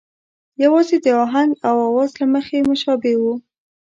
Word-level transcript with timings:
یوازې 0.63 0.97
د 1.05 1.07
آهنګ 1.23 1.51
او 1.67 1.75
آواز 1.89 2.11
له 2.19 2.25
مخې 2.33 2.57
مشابه 2.69 3.11
وو. 3.21 3.33